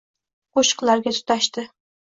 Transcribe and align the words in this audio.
Qo’shiqlarga 0.59 1.15
tutashdi. 1.19 1.69